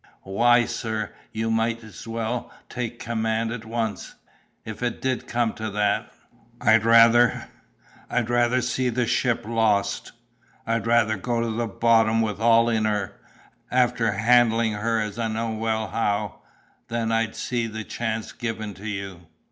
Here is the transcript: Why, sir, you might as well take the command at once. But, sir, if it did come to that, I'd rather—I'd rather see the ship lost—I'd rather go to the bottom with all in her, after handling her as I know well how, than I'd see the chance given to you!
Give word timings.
Why, 0.25 0.65
sir, 0.65 1.13
you 1.31 1.51
might 1.51 1.83
as 1.83 2.07
well 2.07 2.51
take 2.69 2.97
the 2.97 3.05
command 3.05 3.51
at 3.51 3.65
once. 3.65 4.15
But, 4.65 4.79
sir, 4.79 4.83
if 4.83 4.83
it 4.95 4.99
did 4.99 5.27
come 5.27 5.53
to 5.53 5.69
that, 5.69 6.11
I'd 6.59 6.85
rather—I'd 6.85 8.27
rather 8.27 8.61
see 8.63 8.89
the 8.89 9.05
ship 9.05 9.45
lost—I'd 9.45 10.87
rather 10.87 11.17
go 11.17 11.39
to 11.41 11.51
the 11.51 11.67
bottom 11.67 12.23
with 12.23 12.39
all 12.39 12.67
in 12.67 12.85
her, 12.85 13.13
after 13.69 14.13
handling 14.13 14.73
her 14.73 14.99
as 14.99 15.19
I 15.19 15.27
know 15.27 15.51
well 15.51 15.89
how, 15.89 16.41
than 16.87 17.11
I'd 17.11 17.35
see 17.35 17.67
the 17.67 17.83
chance 17.83 18.31
given 18.31 18.73
to 18.73 18.87
you! 18.87 19.27